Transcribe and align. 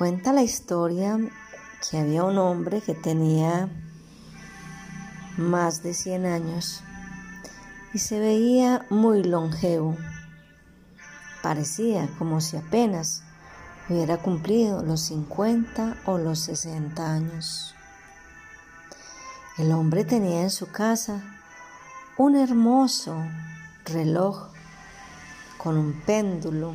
Cuenta 0.00 0.32
la 0.32 0.42
historia 0.42 1.18
que 1.90 1.98
había 1.98 2.24
un 2.24 2.38
hombre 2.38 2.80
que 2.80 2.94
tenía 2.94 3.68
más 5.36 5.82
de 5.82 5.92
100 5.92 6.24
años 6.24 6.82
y 7.92 7.98
se 7.98 8.18
veía 8.18 8.86
muy 8.88 9.22
longevo. 9.22 9.98
Parecía 11.42 12.08
como 12.18 12.40
si 12.40 12.56
apenas 12.56 13.24
hubiera 13.90 14.16
cumplido 14.16 14.82
los 14.82 15.02
50 15.02 15.98
o 16.06 16.16
los 16.16 16.38
60 16.38 17.12
años. 17.12 17.74
El 19.58 19.70
hombre 19.70 20.06
tenía 20.06 20.40
en 20.40 20.50
su 20.50 20.72
casa 20.72 21.22
un 22.16 22.36
hermoso 22.36 23.22
reloj 23.84 24.48
con 25.58 25.76
un 25.76 25.92
péndulo 26.06 26.74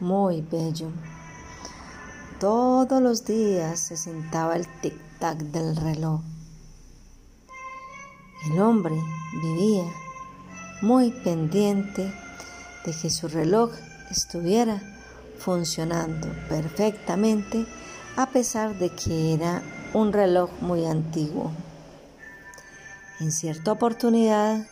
muy 0.00 0.42
bello. 0.42 0.92
Todos 2.40 3.02
los 3.02 3.26
días 3.26 3.78
se 3.78 3.98
sentaba 3.98 4.56
el 4.56 4.66
tic-tac 4.80 5.36
del 5.36 5.76
reloj. 5.76 6.22
El 8.46 8.58
hombre 8.62 8.94
vivía 9.42 9.84
muy 10.80 11.10
pendiente 11.10 12.10
de 12.86 12.92
que 12.94 13.10
su 13.10 13.28
reloj 13.28 13.72
estuviera 14.10 14.80
funcionando 15.38 16.28
perfectamente 16.48 17.66
a 18.16 18.30
pesar 18.30 18.78
de 18.78 18.88
que 18.88 19.34
era 19.34 19.60
un 19.92 20.10
reloj 20.10 20.48
muy 20.62 20.86
antiguo. 20.86 21.52
En 23.20 23.32
cierta 23.32 23.72
oportunidad, 23.72 24.66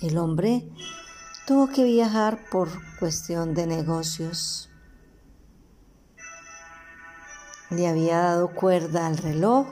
el 0.00 0.18
hombre 0.18 0.68
tuvo 1.46 1.68
que 1.68 1.84
viajar 1.84 2.40
por 2.50 2.70
cuestión 2.98 3.54
de 3.54 3.68
negocios. 3.68 4.68
Le 7.70 7.88
había 7.88 8.18
dado 8.18 8.54
cuerda 8.54 9.06
al 9.06 9.16
reloj, 9.16 9.66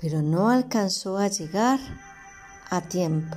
pero 0.00 0.22
no 0.22 0.50
alcanzó 0.50 1.18
a 1.18 1.28
llegar 1.28 1.78
a 2.70 2.80
tiempo. 2.80 3.36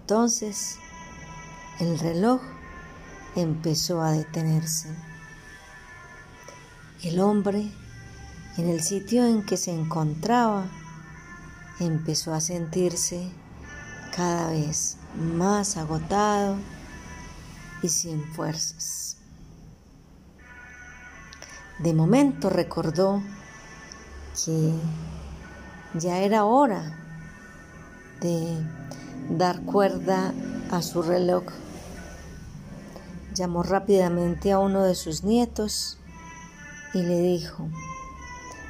Entonces, 0.00 0.78
el 1.80 1.98
reloj 1.98 2.40
empezó 3.36 4.00
a 4.02 4.12
detenerse. 4.12 4.88
El 7.02 7.20
hombre, 7.20 7.70
en 8.56 8.68
el 8.68 8.82
sitio 8.82 9.26
en 9.26 9.44
que 9.44 9.56
se 9.56 9.70
encontraba, 9.70 10.66
empezó 11.78 12.34
a 12.34 12.40
sentirse 12.40 13.30
cada 14.16 14.50
vez 14.50 14.96
más 15.14 15.76
agotado 15.76 16.56
y 17.82 17.88
sin 17.88 18.24
fuerzas. 18.32 19.17
De 21.78 21.94
momento 21.94 22.50
recordó 22.50 23.22
que 24.44 24.72
ya 25.94 26.18
era 26.18 26.44
hora 26.44 26.96
de 28.20 28.58
dar 29.30 29.60
cuerda 29.62 30.34
a 30.72 30.82
su 30.82 31.02
reloj. 31.02 31.44
Llamó 33.32 33.62
rápidamente 33.62 34.50
a 34.50 34.58
uno 34.58 34.82
de 34.82 34.96
sus 34.96 35.22
nietos 35.22 35.98
y 36.94 37.02
le 37.02 37.20
dijo, 37.20 37.68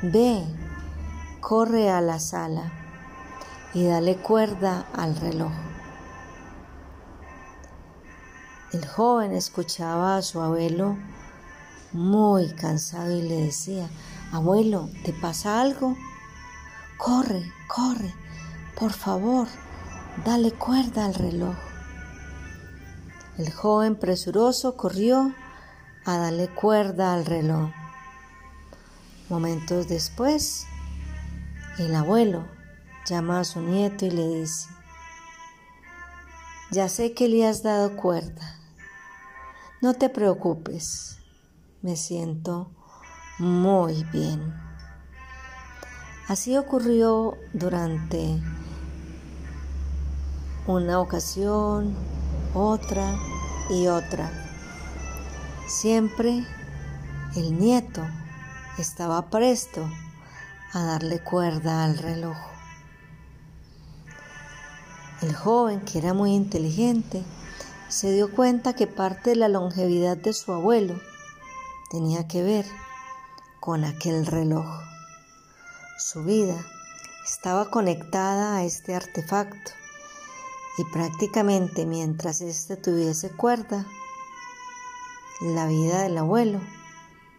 ve, 0.02 0.44
corre 1.40 1.88
a 1.90 2.02
la 2.02 2.18
sala 2.18 2.72
y 3.72 3.84
dale 3.84 4.16
cuerda 4.16 4.86
al 4.92 5.16
reloj. 5.16 5.52
El 8.72 8.86
joven 8.86 9.32
escuchaba 9.32 10.18
a 10.18 10.22
su 10.22 10.42
abuelo 10.42 10.96
muy 11.92 12.52
cansado 12.52 13.16
y 13.16 13.22
le 13.22 13.36
decía, 13.42 13.88
abuelo, 14.32 14.90
¿te 15.04 15.12
pasa 15.12 15.60
algo? 15.60 15.96
Corre, 16.98 17.42
corre, 17.68 18.14
por 18.78 18.92
favor, 18.92 19.48
dale 20.24 20.52
cuerda 20.52 21.06
al 21.06 21.14
reloj. 21.14 21.56
El 23.38 23.52
joven 23.52 23.96
presuroso 23.96 24.76
corrió 24.76 25.32
a 26.04 26.16
darle 26.16 26.48
cuerda 26.48 27.14
al 27.14 27.24
reloj. 27.24 27.70
Momentos 29.28 29.88
después, 29.88 30.66
el 31.78 31.94
abuelo 31.94 32.44
llama 33.06 33.40
a 33.40 33.44
su 33.44 33.60
nieto 33.60 34.06
y 34.06 34.10
le 34.10 34.26
dice, 34.26 34.68
ya 36.70 36.88
sé 36.88 37.14
que 37.14 37.28
le 37.28 37.46
has 37.46 37.62
dado 37.62 37.96
cuerda, 37.96 38.58
no 39.80 39.94
te 39.94 40.08
preocupes, 40.08 41.17
me 41.82 41.96
siento 41.96 42.70
muy 43.38 44.04
bien. 44.04 44.54
Así 46.26 46.56
ocurrió 46.56 47.36
durante 47.52 48.40
una 50.66 51.00
ocasión, 51.00 51.94
otra 52.52 53.14
y 53.70 53.86
otra. 53.86 54.30
Siempre 55.66 56.44
el 57.36 57.58
nieto 57.58 58.02
estaba 58.78 59.30
presto 59.30 59.88
a 60.72 60.82
darle 60.84 61.20
cuerda 61.20 61.84
al 61.84 61.96
reloj. 61.96 62.36
El 65.22 65.34
joven, 65.34 65.80
que 65.80 65.98
era 65.98 66.12
muy 66.12 66.34
inteligente, 66.34 67.24
se 67.88 68.12
dio 68.12 68.30
cuenta 68.30 68.74
que 68.74 68.86
parte 68.86 69.30
de 69.30 69.36
la 69.36 69.48
longevidad 69.48 70.16
de 70.16 70.32
su 70.32 70.52
abuelo 70.52 71.00
tenía 71.90 72.28
que 72.28 72.42
ver 72.42 72.66
con 73.60 73.84
aquel 73.84 74.26
reloj. 74.26 74.66
Su 75.98 76.24
vida 76.24 76.64
estaba 77.24 77.70
conectada 77.70 78.56
a 78.56 78.64
este 78.64 78.94
artefacto 78.94 79.72
y 80.78 80.84
prácticamente 80.84 81.86
mientras 81.86 82.40
éste 82.40 82.76
tuviese 82.76 83.30
cuerda, 83.30 83.84
la 85.40 85.66
vida 85.66 86.02
del 86.02 86.18
abuelo 86.18 86.60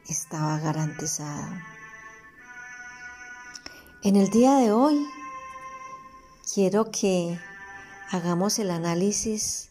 estaba 0.07 0.59
garantizada. 0.59 1.65
En 4.03 4.15
el 4.15 4.29
día 4.29 4.55
de 4.55 4.71
hoy 4.71 5.05
quiero 6.53 6.89
que 6.91 7.39
hagamos 8.11 8.59
el 8.59 8.71
análisis 8.71 9.69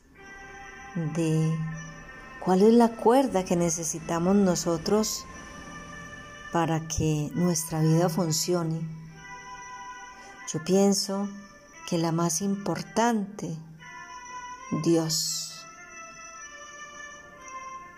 de 0.94 1.56
cuál 2.44 2.62
es 2.62 2.72
la 2.74 2.88
cuerda 2.88 3.44
que 3.44 3.56
necesitamos 3.56 4.36
nosotros 4.36 5.24
para 6.52 6.86
que 6.88 7.30
nuestra 7.34 7.80
vida 7.80 8.08
funcione. 8.08 8.80
Yo 10.52 10.64
pienso 10.64 11.28
que 11.88 11.98
la 11.98 12.12
más 12.12 12.40
importante, 12.40 13.56
Dios. 14.82 15.66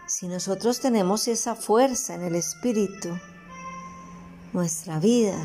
Si 0.07 0.27
nosotros 0.27 0.81
tenemos 0.81 1.29
esa 1.29 1.55
fuerza 1.55 2.15
en 2.15 2.23
el 2.25 2.35
Espíritu, 2.35 3.17
nuestra 4.53 4.99
vida 4.99 5.39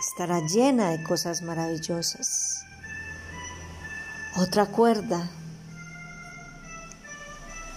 estará 0.00 0.40
llena 0.40 0.90
de 0.90 1.02
cosas 1.04 1.42
maravillosas. 1.42 2.64
Otra 4.36 4.66
cuerda, 4.66 5.30